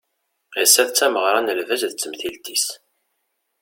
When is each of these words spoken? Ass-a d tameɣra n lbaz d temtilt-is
Ass-a 0.61 0.83
d 0.87 0.91
tameɣra 0.91 1.39
n 1.41 1.53
lbaz 1.59 1.81
d 1.91 1.93
temtilt-is 1.93 2.65